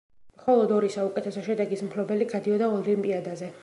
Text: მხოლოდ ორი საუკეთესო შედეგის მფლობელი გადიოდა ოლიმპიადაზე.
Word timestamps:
მხოლოდ 0.37 0.73
ორი 0.77 0.89
საუკეთესო 0.95 1.45
შედეგის 1.51 1.87
მფლობელი 1.91 2.31
გადიოდა 2.35 2.75
ოლიმპიადაზე. 2.81 3.57